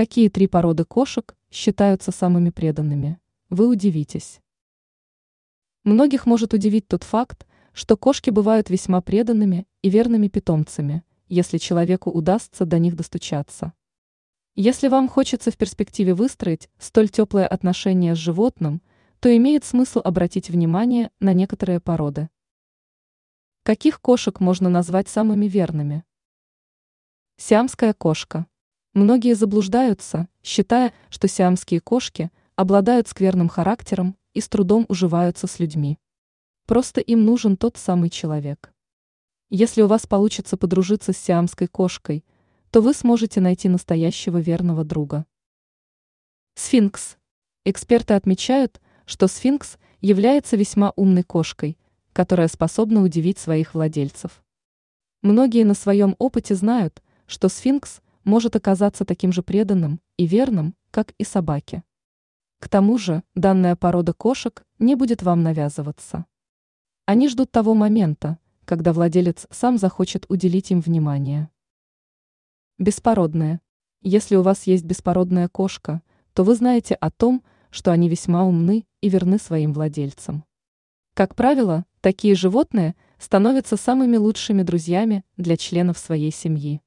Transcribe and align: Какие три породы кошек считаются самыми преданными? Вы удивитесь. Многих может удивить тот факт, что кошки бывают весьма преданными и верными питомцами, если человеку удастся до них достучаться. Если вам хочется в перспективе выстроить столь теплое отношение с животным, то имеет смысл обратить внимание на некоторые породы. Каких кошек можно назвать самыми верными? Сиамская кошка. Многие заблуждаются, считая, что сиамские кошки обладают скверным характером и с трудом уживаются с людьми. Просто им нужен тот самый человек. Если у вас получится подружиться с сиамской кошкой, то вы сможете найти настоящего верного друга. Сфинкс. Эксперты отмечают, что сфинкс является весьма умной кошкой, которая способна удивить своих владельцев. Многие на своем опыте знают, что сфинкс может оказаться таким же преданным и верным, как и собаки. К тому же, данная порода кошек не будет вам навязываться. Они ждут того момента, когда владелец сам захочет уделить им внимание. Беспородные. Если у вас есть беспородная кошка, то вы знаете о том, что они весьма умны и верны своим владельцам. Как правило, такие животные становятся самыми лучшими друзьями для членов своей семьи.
Какие 0.00 0.30
три 0.30 0.46
породы 0.46 0.86
кошек 0.86 1.36
считаются 1.50 2.10
самыми 2.10 2.48
преданными? 2.48 3.20
Вы 3.50 3.68
удивитесь. 3.68 4.40
Многих 5.84 6.24
может 6.24 6.54
удивить 6.54 6.88
тот 6.88 7.02
факт, 7.02 7.46
что 7.74 7.98
кошки 7.98 8.30
бывают 8.30 8.70
весьма 8.70 9.02
преданными 9.02 9.66
и 9.82 9.90
верными 9.90 10.28
питомцами, 10.28 11.04
если 11.28 11.58
человеку 11.58 12.10
удастся 12.10 12.64
до 12.64 12.78
них 12.78 12.96
достучаться. 12.96 13.74
Если 14.54 14.88
вам 14.88 15.06
хочется 15.06 15.50
в 15.50 15.58
перспективе 15.58 16.14
выстроить 16.14 16.70
столь 16.78 17.10
теплое 17.10 17.46
отношение 17.46 18.14
с 18.14 18.18
животным, 18.18 18.80
то 19.18 19.36
имеет 19.36 19.66
смысл 19.66 20.00
обратить 20.02 20.48
внимание 20.48 21.10
на 21.20 21.34
некоторые 21.34 21.78
породы. 21.78 22.30
Каких 23.64 24.00
кошек 24.00 24.40
можно 24.40 24.70
назвать 24.70 25.10
самыми 25.10 25.44
верными? 25.44 26.04
Сиамская 27.36 27.92
кошка. 27.92 28.46
Многие 28.92 29.34
заблуждаются, 29.34 30.28
считая, 30.42 30.92
что 31.10 31.28
сиамские 31.28 31.80
кошки 31.80 32.30
обладают 32.56 33.06
скверным 33.06 33.48
характером 33.48 34.16
и 34.34 34.40
с 34.40 34.48
трудом 34.48 34.84
уживаются 34.88 35.46
с 35.46 35.60
людьми. 35.60 35.98
Просто 36.66 37.00
им 37.00 37.24
нужен 37.24 37.56
тот 37.56 37.76
самый 37.76 38.10
человек. 38.10 38.72
Если 39.48 39.82
у 39.82 39.86
вас 39.86 40.06
получится 40.06 40.56
подружиться 40.56 41.12
с 41.12 41.18
сиамской 41.18 41.68
кошкой, 41.68 42.24
то 42.70 42.80
вы 42.80 42.92
сможете 42.94 43.40
найти 43.40 43.68
настоящего 43.68 44.38
верного 44.38 44.84
друга. 44.84 45.26
Сфинкс. 46.54 47.16
Эксперты 47.64 48.14
отмечают, 48.14 48.80
что 49.06 49.28
сфинкс 49.28 49.78
является 50.00 50.56
весьма 50.56 50.92
умной 50.96 51.22
кошкой, 51.22 51.78
которая 52.12 52.48
способна 52.48 53.02
удивить 53.02 53.38
своих 53.38 53.74
владельцев. 53.74 54.42
Многие 55.22 55.64
на 55.64 55.74
своем 55.74 56.16
опыте 56.18 56.54
знают, 56.54 57.02
что 57.26 57.48
сфинкс 57.48 58.00
может 58.24 58.56
оказаться 58.56 59.04
таким 59.04 59.32
же 59.32 59.42
преданным 59.42 60.00
и 60.16 60.26
верным, 60.26 60.74
как 60.90 61.12
и 61.18 61.24
собаки. 61.24 61.82
К 62.58 62.68
тому 62.68 62.98
же, 62.98 63.22
данная 63.34 63.76
порода 63.76 64.12
кошек 64.12 64.64
не 64.78 64.94
будет 64.94 65.22
вам 65.22 65.42
навязываться. 65.42 66.26
Они 67.06 67.28
ждут 67.28 67.50
того 67.50 67.74
момента, 67.74 68.38
когда 68.64 68.92
владелец 68.92 69.46
сам 69.50 69.78
захочет 69.78 70.26
уделить 70.28 70.70
им 70.70 70.80
внимание. 70.80 71.50
Беспородные. 72.78 73.60
Если 74.02 74.36
у 74.36 74.42
вас 74.42 74.64
есть 74.64 74.84
беспородная 74.84 75.48
кошка, 75.48 76.02
то 76.34 76.44
вы 76.44 76.54
знаете 76.54 76.94
о 76.94 77.10
том, 77.10 77.42
что 77.70 77.92
они 77.92 78.08
весьма 78.08 78.44
умны 78.44 78.86
и 79.00 79.08
верны 79.08 79.38
своим 79.38 79.72
владельцам. 79.72 80.44
Как 81.14 81.34
правило, 81.34 81.84
такие 82.00 82.34
животные 82.34 82.94
становятся 83.18 83.76
самыми 83.76 84.16
лучшими 84.16 84.62
друзьями 84.62 85.24
для 85.36 85.56
членов 85.56 85.98
своей 85.98 86.30
семьи. 86.30 86.80